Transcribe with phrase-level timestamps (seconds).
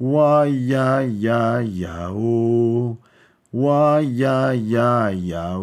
[0.00, 2.96] Wa ya ya yao.
[3.52, 5.58] Wa ya ya ya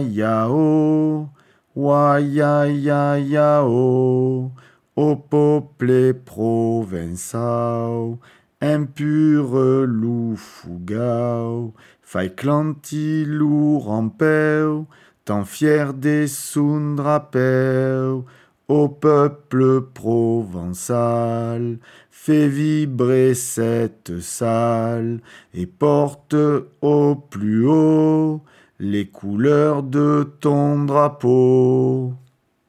[0.00, 1.28] ya.
[1.74, 4.52] Wa ya ya yao.
[4.96, 8.18] Au peuple provençal,
[8.60, 11.72] impur loup fougao,
[12.02, 14.84] faille clanti rampeu,
[15.24, 18.24] tant fier des son drapeu,
[18.70, 25.20] au peuple provençal, fait vibrer cette salle
[25.54, 26.36] et porte
[26.80, 28.42] au plus haut
[28.78, 32.14] les couleurs de ton drapeau.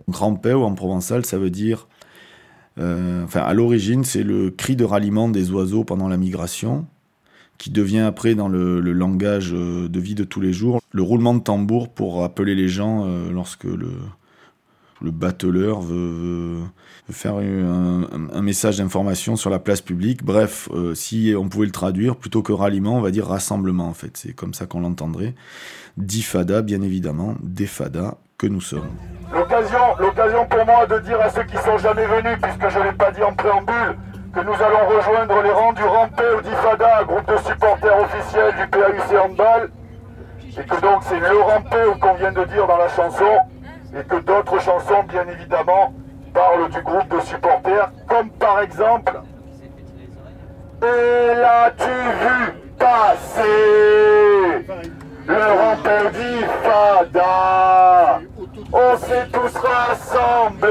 [0.08, 1.88] Rampeu en provençal, ça veut dire
[2.80, 6.88] euh, enfin, à l'origine, c'est le cri de ralliement des oiseaux pendant la migration,
[7.60, 11.36] qui devient après, dans le, langage euh, de vie de tous les jours, le roulement
[11.36, 13.92] de tambour pour appeler les gens euh, lorsque le,
[15.02, 16.60] le bateleur veut,
[17.10, 20.24] faire un, message d'information sur la place publique.
[20.24, 24.18] Bref, si on pouvait le traduire, plutôt que ralliement, on va dire rassemblement en fait.
[24.18, 25.36] C'est comme ça qu'on l'entendrait.
[25.98, 28.90] Difada, bien évidemment, defada, que nous sommes.
[29.34, 32.84] L'occasion, l'occasion pour moi de dire à ceux qui sont jamais venus, puisque je ne
[32.86, 33.98] l'ai pas dit en préambule,
[34.34, 38.68] que nous allons rejoindre les rangs du Rampé ou d'Ifada, groupe de supporters officiels du
[38.68, 39.70] PAUC Handball,
[40.58, 43.32] et que donc c'est le Rampé qu'on vient de dire dans la chanson,
[43.98, 45.94] et que d'autres chansons, bien évidemment,
[46.34, 49.20] parlent du groupe de supporters, comme par exemple
[50.82, 54.66] Et l'as-tu vu passer?
[55.28, 57.72] Le Rampé d'Ifada
[58.74, 60.68] on s'est tous rassemblés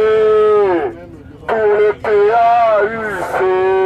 [1.46, 3.79] pour le PAUC.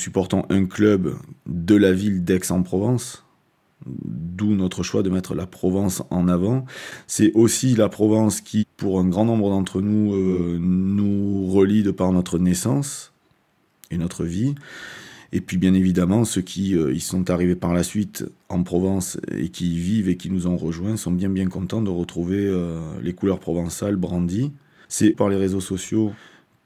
[0.00, 3.24] Supportons un club de la ville d'Aix-en-Provence
[3.86, 6.64] d'où notre choix de mettre la Provence en avant.
[7.06, 11.90] C'est aussi la Provence qui, pour un grand nombre d'entre nous, euh, nous relie de
[11.90, 13.12] par notre naissance
[13.90, 14.54] et notre vie.
[15.32, 19.18] Et puis bien évidemment, ceux qui euh, y sont arrivés par la suite en Provence
[19.32, 22.44] et qui y vivent et qui nous ont rejoints sont bien bien contents de retrouver
[22.46, 24.52] euh, les couleurs provençales brandies.
[24.88, 26.12] C'est par les réseaux sociaux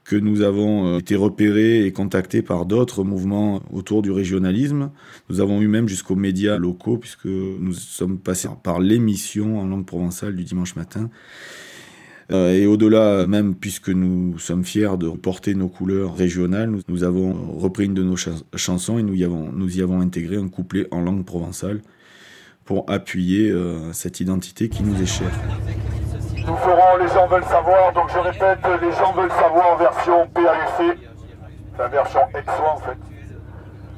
[0.05, 4.91] que nous avons euh, été repérés et contactés par d'autres mouvements autour du régionalisme.
[5.29, 9.85] Nous avons eu même jusqu'aux médias locaux, puisque nous sommes passés par l'émission en langue
[9.85, 11.09] provençale du dimanche matin.
[12.31, 17.33] Euh, et au-delà, même puisque nous sommes fiers de porter nos couleurs régionales, nous, avons
[17.57, 18.15] repris une de nos
[18.55, 21.81] chansons et nous y, avons, intégré un couplet en langue provençale
[22.63, 25.33] pour appuyer euh, cette identité qui nous est chère.
[26.45, 30.97] Nous ferons Les gens veulent savoir, donc je répète, Les gens veulent savoir version PAUC,
[31.77, 32.97] la version EXO en fait.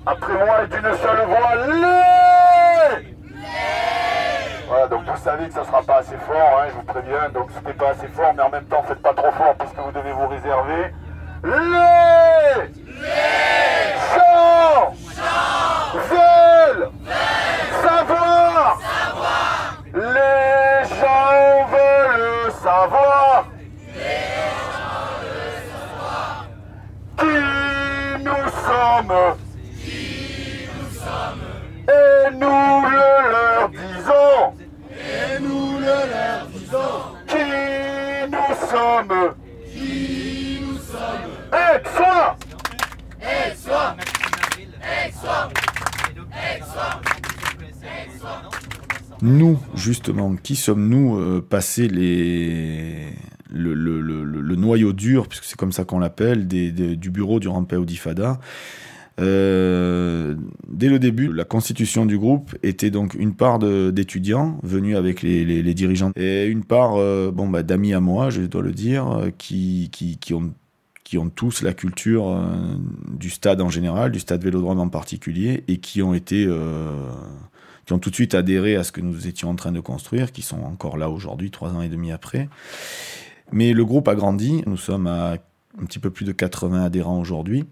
[0.05, 3.15] Après moi et d'une seule voix, les
[4.67, 7.49] Voilà, donc vous savez que ça sera pas assez fort, hein, je vous préviens, donc
[7.53, 10.11] c'était pas assez fort, mais en même temps faites pas trop fort puisque vous devez
[10.13, 10.93] vous réserver.
[11.43, 11.51] Les
[13.01, 13.56] Les
[49.21, 53.11] Nous, justement, qui sommes-nous euh, passés le,
[54.55, 58.39] noyau dur, puisque c'est comme ça qu'on l'appelle, du bureau du Rampé Audifada
[59.19, 60.35] euh,
[60.67, 65.73] dès le début, la constitution du groupe était donc une part d'étudiants venus avec les,
[65.73, 66.11] dirigeants.
[66.15, 70.33] Et une part euh, bon, bah, d'amis à moi, je dois le dire, qui, qui,
[70.35, 70.53] ont,
[71.07, 72.41] qui ont tous la culture euh,
[73.07, 76.91] du stade en général, du stade Vélodrome en particulier, et qui ont été euh,
[77.85, 80.33] qui ont tout de suite adhéré à ce que nous étions en train de construire,
[80.33, 82.49] qui sont encore là aujourd'hui, trois ans et demi après.
[83.53, 85.37] Mais le groupe a grandi, nous sommes à
[85.81, 87.63] un petit peu plus de 80 adhérents aujourd'hui.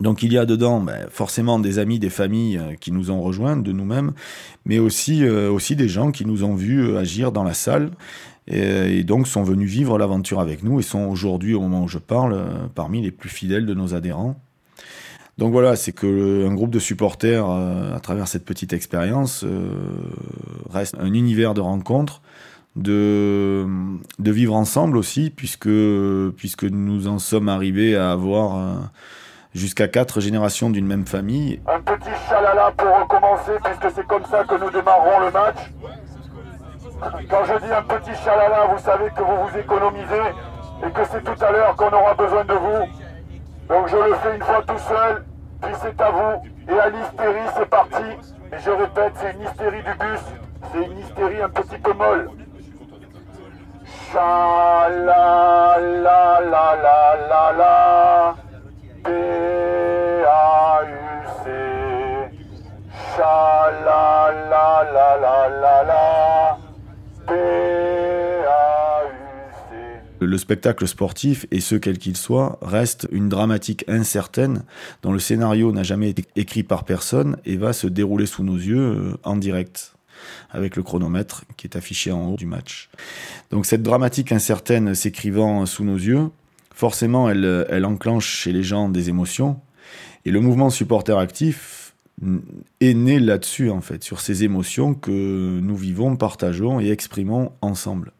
[0.00, 3.22] Donc il y a dedans ben, forcément des amis, des familles euh, qui nous ont
[3.22, 4.14] rejoints de nous-mêmes,
[4.64, 7.92] mais aussi, aussi des gens qui nous ont vus agir dans la salle
[8.50, 11.88] et, et donc sont venus vivre l'aventure avec nous et sont aujourd'hui, au moment où
[11.88, 14.36] je parle, euh, parmi les plus fidèles de nos adhérents.
[15.38, 19.70] Donc voilà, c'est que un groupe de supporters, euh, à travers cette petite expérience, euh,
[20.68, 22.20] reste un univers de rencontres,
[22.76, 23.66] de,
[24.18, 25.70] vivre ensemble aussi, puisque,
[26.36, 28.90] puisque nous en sommes arrivés à avoir
[29.54, 31.60] jusqu'à quatre générations d'une même famille.
[31.66, 35.56] Un petit chalala pour recommencer, puisque c'est comme ça que nous démarrons le match.
[37.30, 40.34] Quand je dis un petit chalala, vous savez que vous vous économisez
[40.86, 42.86] et que c'est tout à l'heure qu'on aura besoin de vous.
[43.68, 45.24] Donc je le fais une fois tout seul,
[45.62, 46.42] puis c'est à vous.
[46.68, 48.04] Et à l'hystérie, c'est parti.
[48.52, 50.20] Et je répète, c'est une hystérie du bus.
[50.72, 52.30] C'est une hystérie un petit peu molle.
[54.12, 56.76] Chalala la la
[57.28, 58.34] la la.
[59.04, 59.20] P-A-U-C.
[63.16, 66.69] Chalala la la la la.
[70.22, 74.64] Le spectacle sportif, et ce quel qu'il soit, reste une dramatique incertaine
[75.02, 78.56] dont le scénario n'a jamais été écrit par personne et va se dérouler sous nos
[78.56, 79.94] yeux euh, en direct
[80.50, 82.90] avec le chronomètre qui est affiché en haut du match.
[83.50, 86.28] Donc cette dramatique incertaine s'écrivant sous nos yeux,
[86.74, 89.58] forcément elle, elle enclenche chez les gens des émotions
[90.26, 91.79] et le mouvement supporter actif
[92.80, 98.12] est né là-dessus en fait, sur ces émotions que nous vivons, partageons et exprimons ensemble.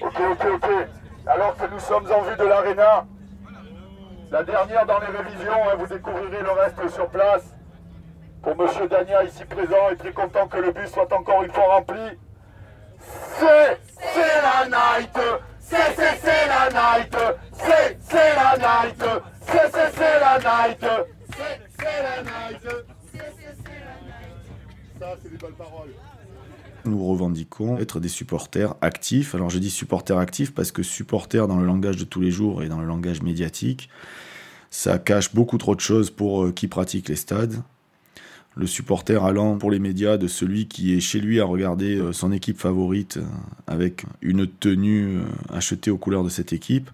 [0.00, 0.70] Ok, ok, ok.
[1.26, 3.06] Alors que nous sommes en vue de l'aréna,
[4.30, 7.54] la dernière dans les révisions, hein, vous découvrirez le reste sur place.
[8.42, 11.74] Pour Monsieur Dania ici présent et très content que le bus soit encore une fois
[11.74, 12.18] rempli.
[13.00, 15.18] C'est, c'est la night
[15.60, 17.16] C'est, c'est, c'est la night
[17.52, 19.04] C'est, c'est la night
[19.40, 20.84] C'est, c'est, c'est la night
[26.84, 29.34] Nous revendiquons être des supporters actifs.
[29.34, 32.62] Alors je dis supporters actifs parce que supporters dans le langage de tous les jours
[32.62, 33.88] et dans le langage médiatique,
[34.70, 37.62] ça cache beaucoup trop de choses pour euh, qui pratique les stades.
[38.56, 42.12] Le supporter allant pour les médias de celui qui est chez lui à regarder euh,
[42.12, 43.24] son équipe favorite euh,
[43.66, 45.20] avec une tenue
[45.52, 46.90] achetée aux couleurs de cette équipe,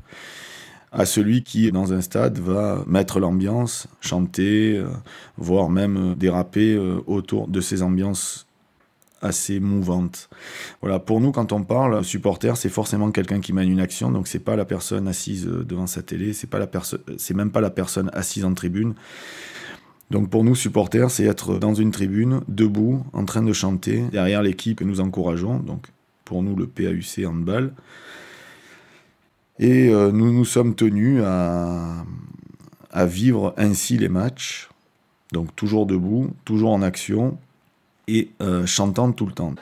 [0.94, 4.82] à celui qui, dans un stade, va mettre l'ambiance, chanter,
[5.36, 8.46] voire même déraper autour de ces ambiances
[9.20, 10.28] assez mouvante.
[10.82, 14.28] Voilà, pour nous, quand on parle supporter, c'est forcément quelqu'un qui mène une action, donc
[14.28, 17.60] c'est pas la personne assise devant sa télé, c'est pas la personne, c'est même pas
[17.60, 18.94] la personne assise en tribune.
[20.10, 24.42] Donc pour nous, supporter, c'est être dans une tribune, debout, en train de chanter, derrière
[24.42, 25.86] l'équipe que nous encourageons, donc
[26.24, 27.72] pour nous le PAUC handball.
[29.58, 32.04] Et euh, nous nous sommes tenus à,
[33.06, 34.68] vivre ainsi les matchs,
[35.32, 37.36] donc toujours debout, toujours en action,
[38.06, 39.54] et euh, chantant tout le temps.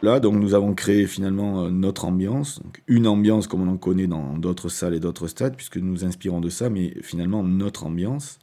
[0.00, 4.06] Là, donc nous avons créé finalement euh, notre ambiance, une ambiance comme on en connaît
[4.06, 7.84] dans d'autres salles et d'autres stades, puisque nous nous inspirons de ça, mais finalement notre
[7.84, 8.38] ambiance.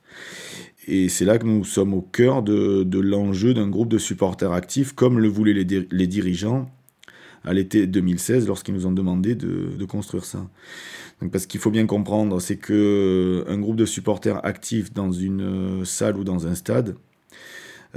[0.88, 4.92] Et c'est là que nous sommes au cœur de, l'enjeu d'un groupe de supporters actifs,
[4.94, 6.70] comme le voulaient les, dirigeants
[7.46, 10.46] à l'été 2016 lorsqu'ils nous ont demandé de, construire ça.
[11.32, 15.82] parce qu'il faut bien comprendre, c'est que euh, un groupe de supporters actifs dans une
[15.82, 16.98] euh, salle ou dans un stade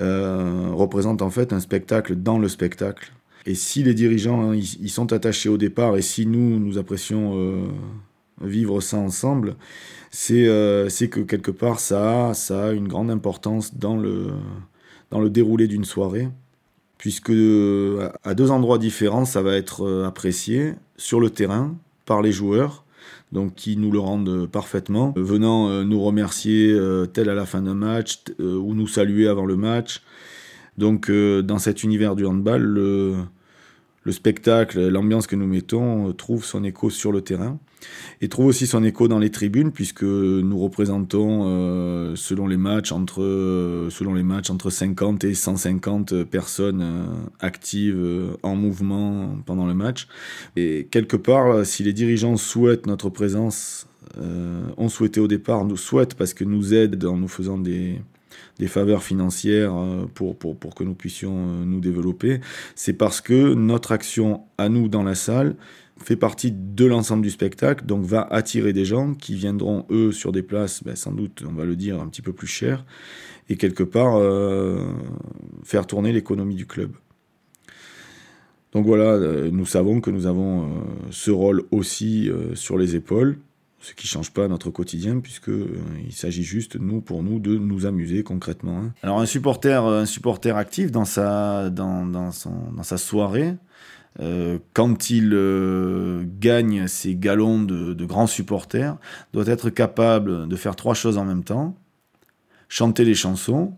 [0.00, 3.12] représente en fait un spectacle dans le spectacle.
[3.47, 7.33] Et si les dirigeants hein, ils, sont attachés au départ et si nous, nous apprécions
[7.37, 7.66] euh,
[8.42, 9.57] vivre ça ensemble,
[10.30, 14.28] euh, c'est que quelque part ça a, ça a une grande importance dans le,
[15.11, 16.28] dans le déroulé d'une soirée,
[16.99, 21.76] puisque euh, à deux endroits différents, ça va être apprécié sur le terrain
[22.07, 22.85] par les joueurs.
[23.30, 26.75] Donc qui nous le rendent parfaitement, venant nous remercier
[27.12, 30.00] tel à la fin d'un match ou nous saluer avant le match.
[30.78, 33.16] Donc dans cet univers du handball, le,
[34.04, 37.58] le spectacle, l'ambiance que nous mettons trouve son écho sur le terrain
[38.20, 42.92] et trouve aussi son écho dans les tribunes puisque nous représentons euh, selon les matchs
[42.92, 47.06] entre euh, selon les matchs entre 50 et 150 personnes euh,
[47.40, 47.99] actives
[48.42, 50.08] en mouvement pendant le match.
[50.56, 53.87] Et quelque part si les dirigeants souhaitent notre présence
[54.78, 58.00] ont souhaité au départ nous souhaitent parce que nous aident en nous faisant des
[58.59, 62.40] des faveurs financières euh, pour, pour, pour que nous puissions euh, nous développer,
[62.75, 65.57] c'est parce que notre action à nous dans la salle
[66.02, 70.30] fait partie de l'ensemble du spectacle, donc va attirer des gens qui viendront, eux, sur
[70.30, 72.85] des places, ben, sans doute, on va le dire, un petit peu plus chères,
[73.49, 74.87] et quelque part euh,
[75.64, 76.92] faire tourner l'économie du club.
[78.73, 79.18] Donc voilà,
[79.50, 83.38] nous savons que nous avons ce rôle aussi sur les épaules,
[83.80, 87.87] ce qui ne change pas notre quotidien, puisqu'il s'agit juste, nous, pour nous, de nous
[87.87, 88.78] amuser concrètement.
[88.78, 88.92] Hein.
[89.02, 91.70] Alors un supporter, un supporter actif dans sa,
[92.97, 93.54] soirée,
[94.20, 98.97] euh, quand il euh, gagne ses galons de, grands supporters,
[99.32, 101.76] doit être capable de faire trois choses en même temps.
[102.68, 103.75] Chanter les chansons,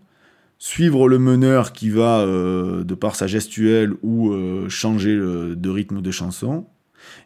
[0.58, 4.34] suivre le meneur qui va, euh, de par sa gestuelle, ou
[4.68, 6.66] changer de rythme de chanson,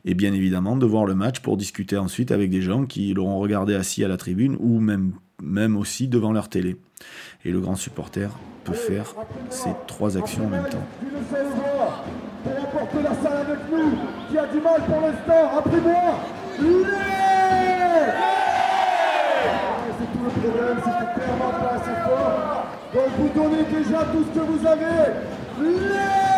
[0.04, 3.38] et bien évidemment de voir le match pour discuter ensuite avec des gens qui l'auront
[3.38, 6.76] regardé assis à la tribune, ou même, même aussi devant leur télé.
[7.44, 8.30] Et le grand supporter
[8.64, 9.14] peut faire
[9.50, 10.86] ces trois actions en même temps
[12.44, 13.92] pour remporter la salle avec nous,
[14.30, 16.20] qui a du mal pour l'instant, appris-moi
[16.60, 16.66] Les
[19.98, 22.66] C'est tout le problème, c'est que clairement pas assez fort.
[22.92, 26.33] Donc vous donnez déjà tout ce que vous avez.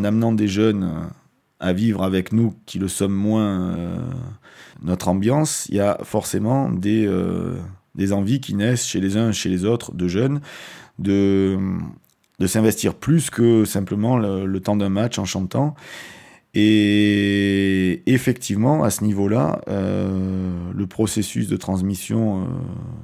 [0.00, 1.10] En amenant des jeunes
[1.58, 3.98] à vivre avec nous qui le sommes moins euh,
[4.82, 7.58] notre ambiance, il y a forcément des, euh,
[7.96, 10.40] des envies qui naissent chez les uns, chez les autres, de jeunes,
[10.98, 11.58] de,
[12.38, 15.74] de s'investir plus que simplement le, temps d'un match en chantant.
[16.54, 22.46] Et effectivement, à ce niveau-là, euh, le processus de transmission euh,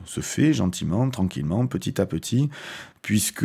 [0.07, 2.49] se fait gentiment, tranquillement, petit à petit,
[3.03, 3.45] puisque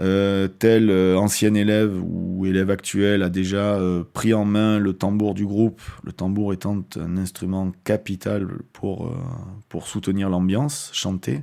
[0.00, 4.92] euh, tel euh, ancien élève ou élève actuel a déjà euh, pris en main le
[4.92, 9.14] tambour du groupe, le tambour étant un instrument capital pour,
[9.68, 11.42] pour soutenir l'ambiance, chanter.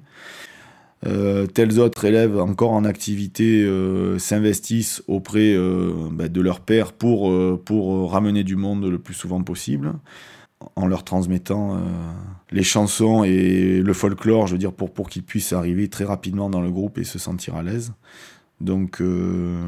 [1.54, 3.68] tels autres élèves encore en activité
[4.20, 5.58] s'investissent auprès
[6.12, 9.94] bah, de leur père pour, pour ramener du monde le plus souvent possible
[10.76, 11.82] en leur transmettant
[12.52, 16.50] les chansons et le folklore, je veux dire, pour, pour qu'ils puissent arriver très rapidement
[16.50, 17.94] dans le groupe et se sentir à l'aise.
[18.62, 19.60] Donc, euh,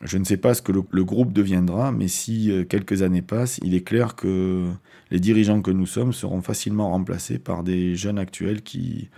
[0.00, 3.60] je ne sais pas ce que le, groupe deviendra, mais si euh, quelques années passent,
[3.62, 4.70] il est clair que
[5.10, 9.10] les dirigeants que nous sommes seront facilement remplacés par des jeunes actuels qui,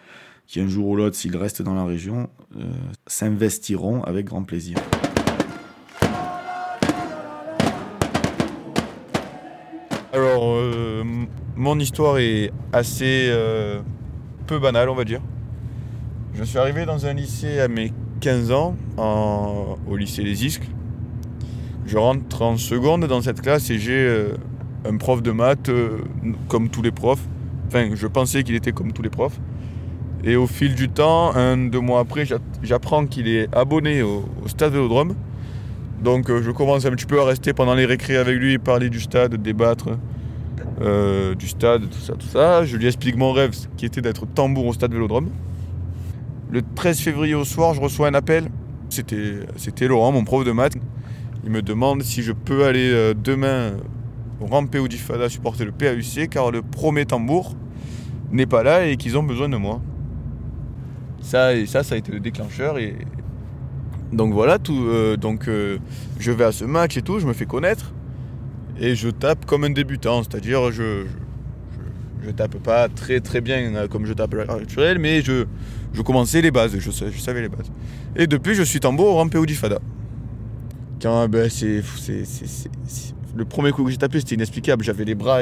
[0.57, 2.73] un jour ou l'autre, s'ils restent dans la région, euh,
[3.07, 4.79] s'investiront avec grand plaisir.
[10.13, 10.61] Alors,
[11.57, 13.33] mon histoire est assez
[14.47, 15.23] peu banale, on va dire.
[16.35, 20.71] Je suis arrivé dans un lycée à mes 15 ans au lycée Les Isques.
[21.87, 24.29] Je rentre en seconde dans cette classe et j'ai euh,
[24.89, 25.99] un prof de maths euh,
[26.47, 27.27] comme tous les profs.
[27.67, 29.41] Enfin, je pensais qu'il était comme tous les profs.
[30.23, 32.25] Et au fil du temps, un, deux mois après,
[32.63, 35.17] j'apprends qu'il est abonné au, stade Vélodrome.
[36.01, 38.89] Donc euh, je commence un petit peu à rester pendant les récrés avec lui, parler
[38.89, 39.89] du stade, débattre
[41.39, 42.65] du stade, tout ça, tout ça.
[42.65, 45.29] Je lui explique mon rêve qui était d'être tambour au stade Vélodrome.
[46.53, 48.51] Le 13 février au soir, je reçois un appel.
[48.91, 50.77] C'était Laurent, mon prof de maths.
[51.45, 53.73] Il me demande si je peux aller euh, demain
[54.39, 57.55] au ramper au Difada supporter le PAUC car le premier tambour
[58.33, 59.81] n'est pas là et qu'ils ont besoin de moi.
[61.23, 62.77] Ça, et ça, ça a été le déclencheur.
[62.79, 62.99] Et
[64.13, 65.79] donc voilà, tout, euh, donc euh,
[66.19, 67.95] je vais à ce match et tout, je me fais connaître
[68.79, 71.07] et je tape comme un débutant, c'est-à-dire je,
[72.25, 75.47] je, tape pas très très bien comme je tape actuel, mais je,
[75.93, 77.71] je commençais les bases, je, savais les bases.
[78.17, 79.79] Et depuis, je suis tambour au rampé du Fada.
[81.01, 81.83] Quand, ben, c'est,
[83.37, 84.85] le premier coup que j'ai tapé, c'était inexplicable.
[84.85, 85.41] J'avais les bras,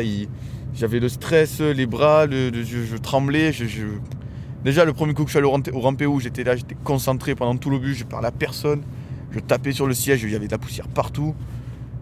[0.75, 3.53] j'avais le stress, les bras, je, tremblais.
[4.65, 7.35] Déjà, le premier coup que je suis allé au rampé où j'étais là, j'étais concentré
[7.35, 8.83] pendant tout le bus, je parlais à personne.
[9.33, 11.35] Je tapais sur le siège, il y avait de la poussière partout.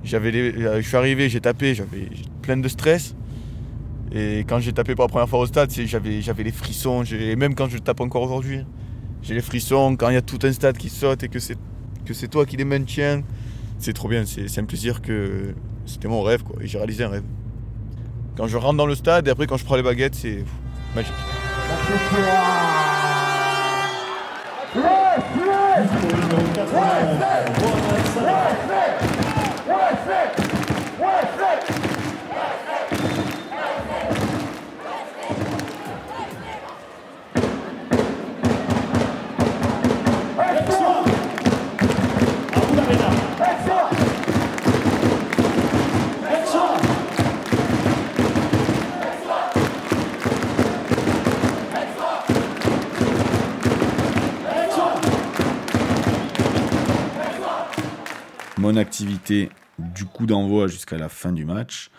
[0.05, 0.33] J'avais
[0.81, 2.09] je suis arrivé, j'ai tapé, j'avais
[2.43, 3.15] plein de stress.
[4.13, 7.05] Et quand j'ai tapé pour la première fois au stade, j'avais, les frissons.
[7.05, 8.65] Et même quand je tape encore aujourd'hui,
[9.23, 9.97] j'ai les frissons.
[9.97, 12.65] Quand il y a tout un stade qui saute et que c'est, toi qui les
[12.65, 13.23] maintiens,
[13.79, 14.25] c'est trop bien.
[14.25, 15.55] C'est, un plaisir que
[15.87, 16.43] c'était mon rêve.
[16.43, 17.25] Quoi, et j'ai réalisé un rêve.
[18.37, 20.45] Quand je rentre dans le stade et après quand je prends les baguettes, c'est
[20.95, 21.13] magique.
[58.99, 61.93] Activité du coup d'envoi jusqu'à la fin du match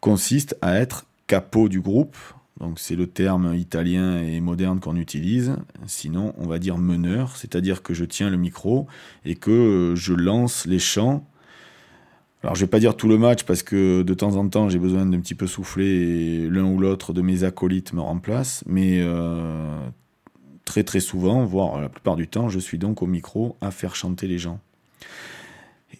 [0.00, 2.16] consiste à être capot du groupe.
[2.58, 5.54] Donc c'est le terme italien et moderne qu'on utilise.
[5.86, 8.88] Sinon, on va dire meneur, c'est-à-dire que je tiens le micro
[9.24, 11.24] et que je lance les chants.
[12.42, 14.80] Alors je vais pas dire tout le match parce que de temps en temps j'ai
[14.80, 18.98] besoin d'un petit peu souffler et l'un ou l'autre de mes acolytes me remplace, mais
[19.00, 19.88] euh,
[20.64, 23.94] très très souvent, voire la plupart du temps, je suis donc au micro à faire
[23.94, 24.58] chanter les gens.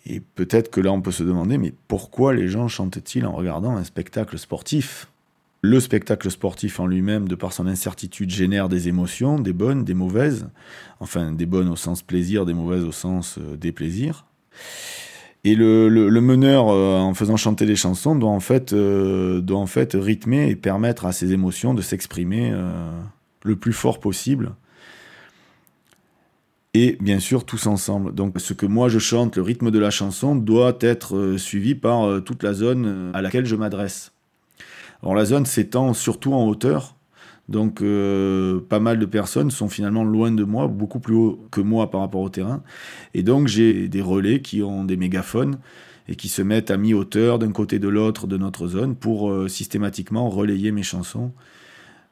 [0.07, 3.77] Et peut-être que là on peut se demander, mais pourquoi les gens chantent-ils en regardant
[3.77, 5.09] un spectacle sportif?
[5.61, 9.95] Le spectacle sportif en lui-même, de par son incertitude, génère des émotions, des bonnes, des
[9.95, 10.49] mauvaises,
[11.01, 14.27] enfin des bonnes au sens plaisir, des mauvaises au sens euh, déplaisir.
[15.45, 19.59] Et le, le, meneur, euh, en faisant chanter les chansons, doit en, fait, euh, doit
[19.59, 22.53] en fait rythmer et permettre à ses émotions de s'exprimer
[23.45, 24.53] le plus fort possible.
[26.75, 28.15] Et bien sûr, tous ensemble.
[28.15, 32.23] Donc, ce que moi je chante, le rythme de la chanson, doit être suivi par
[32.23, 34.13] toute la zone à laquelle je m'adresse.
[35.03, 36.99] Alors, la zone s'étend surtout en hauteur.
[37.49, 41.61] Donc euh, pas mal de personnes sont finalement loin de moi, beaucoup plus haut que
[41.61, 42.63] moi par rapport au terrain.
[43.15, 45.59] Et donc j'ai des relais qui ont des mégaphones
[46.09, 49.49] et qui se mettent à mi-hauteur d'un côté de l'autre de notre zone pour euh,
[49.49, 51.33] systématiquement relayer mes chansons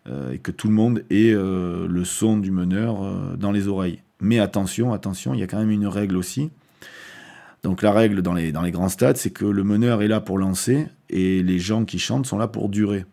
[0.09, 4.01] euh, et que tout le monde ait le son du meneur dans les oreilles.
[4.21, 6.51] Mais attention, attention, il y a quand même une règle aussi.
[7.63, 10.21] Donc la règle dans les, dans les grands stades, c'est que le meneur est là
[10.21, 13.05] pour lancer et les gens qui chantent sont là pour durer.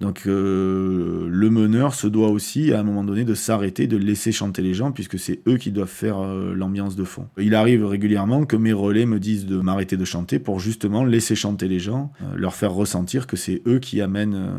[0.00, 4.32] Donc euh, le meneur se doit aussi à un moment donné de s'arrêter, de laisser
[4.32, 7.28] chanter les gens, puisque c'est eux qui doivent faire euh, l'ambiance de fond.
[7.38, 11.34] Il arrive régulièrement que mes relais me disent de m'arrêter de chanter pour justement laisser
[11.34, 14.52] chanter les gens, euh, leur faire ressentir que c'est eux qui amènent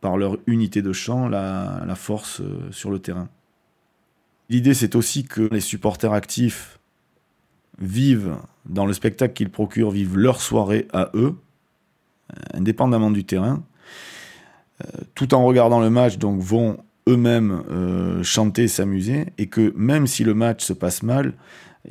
[0.00, 3.28] par leur unité de chant la, la force sur le terrain.
[4.50, 6.78] L'idée c'est aussi que les supporters actifs
[7.78, 8.36] vivent
[8.66, 11.36] dans le spectacle qu'ils procurent, vivent leur soirée à eux,
[12.54, 13.62] indépendamment du terrain
[14.82, 20.06] euh, tout en regardant le match, donc vont eux-mêmes euh, chanter, s'amuser, et que même
[20.06, 21.34] si le match se passe mal,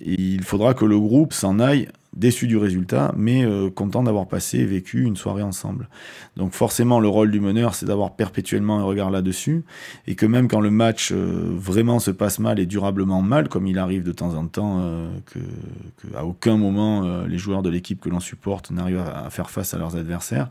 [0.03, 4.59] il faudra que le groupe s'en aille déçu du résultat, mais euh, content d'avoir passé
[4.59, 5.89] et vécu une soirée ensemble.
[6.37, 9.63] Donc forcément, le rôle du meneur, c'est d'avoir perpétuellement un regard là-dessus,
[10.07, 13.67] et que même quand le match euh, vraiment se passe mal et durablement mal, comme
[13.67, 15.39] il arrive de temps en temps, euh, que,
[16.15, 19.77] à aucun moment les joueurs de l'équipe que l'on supporte n'arrivent à, faire face à
[19.77, 20.47] leurs adversaires,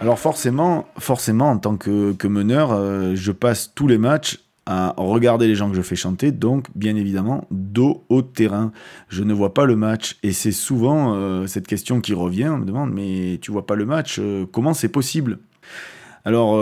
[0.00, 5.48] Alors forcément, forcément, en tant que, meneur, euh, je passe tous les matchs à regarder
[5.48, 8.70] les gens que je fais chanter, donc bien évidemment dos au terrain.
[9.08, 12.58] Je ne vois pas le match et c'est souvent euh, cette question qui revient, on
[12.58, 15.38] me demande mais tu vois pas le match, euh, comment c'est possible?
[16.24, 16.56] Alors,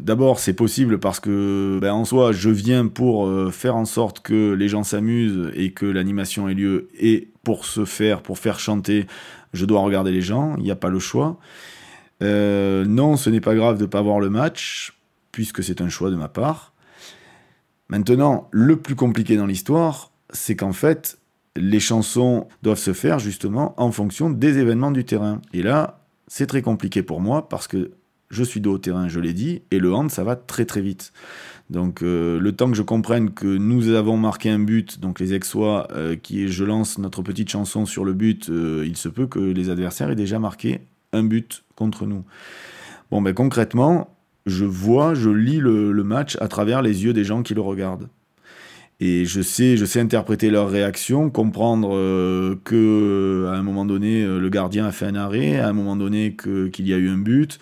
[0.00, 4.52] d'abord, c'est possible parce que, ben, en soi, je viens pour faire en sorte que
[4.52, 6.88] les gens s'amusent et que l'animation ait lieu.
[6.98, 9.06] Et pour ce faire, pour faire chanter,
[9.52, 10.54] je dois regarder les gens.
[10.58, 11.38] Il n'y a pas le choix.
[12.20, 14.94] non, ce n'est pas grave de ne pas voir le match
[15.32, 16.72] puisque c'est un choix de ma part.
[17.88, 21.18] Maintenant, le plus compliqué dans l'histoire, c'est qu'en fait,
[21.56, 25.40] les chansons doivent se faire justement en fonction des événements du terrain.
[25.52, 27.92] Et là, c'est très compliqué pour moi parce que
[28.30, 30.80] je suis de haut terrain, je l'ai dit, et le hand, ça va très très
[30.80, 31.12] vite.
[31.70, 35.32] Donc euh, le temps que je comprenne que nous avons marqué un but, donc les
[35.32, 39.26] Aixois, euh, qui je lance notre petite chanson sur le but, euh, il se peut
[39.26, 40.80] que les adversaires aient déjà marqué
[41.12, 42.24] un but contre nous.
[43.10, 47.42] Bon, ben concrètement, je vois, je lis le, match à travers les yeux des gens
[47.42, 48.08] qui le regardent.
[49.00, 54.22] Et je sais, je sais interpréter leurs réactions, comprendre euh, que à un moment donné
[54.22, 57.08] euh, le gardien a fait un arrêt, à un moment donné qu'il y a eu
[57.08, 57.58] un but,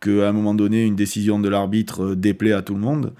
[0.00, 3.12] qu'à un moment donné une décision de l'arbitre déplaît à tout le monde.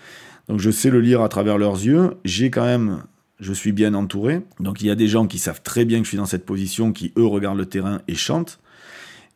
[0.50, 2.16] Donc je sais le lire à travers leurs yeux.
[2.24, 3.04] J'ai quand même,
[3.38, 4.40] je suis bien entouré.
[4.58, 6.44] Donc il y a des gens qui savent très bien que je suis dans cette
[6.44, 8.58] position, qui eux regardent le terrain et chantent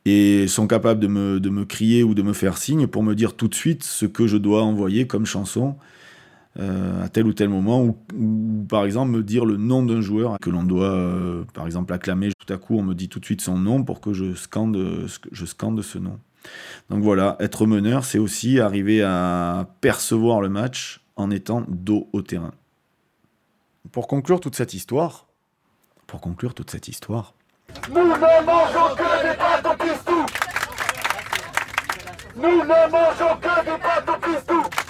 [0.06, 3.14] et sont capables de me, de me crier ou de me faire signe pour me
[3.14, 5.76] dire tout de suite ce que je dois envoyer comme chanson
[6.58, 7.96] euh, à tel ou tel moment, ou,
[8.68, 12.30] par exemple me dire le nom d'un joueur que l'on doit euh, par exemple acclamer.
[12.44, 15.06] Tout à coup, on me dit tout de suite son nom pour que je scande,
[15.30, 16.18] je scande ce nom.
[16.90, 22.22] Donc voilà, être meneur, c'est aussi arriver à percevoir le match en étant dos au
[22.22, 22.52] terrain.
[23.92, 25.26] Pour conclure toute cette histoire,
[26.06, 27.34] pour conclure toute cette histoire,
[27.88, 30.26] Nous ne mangeons que des pâtes au pistou.
[32.36, 34.83] Nous ne mangeons que des pâtes au pistou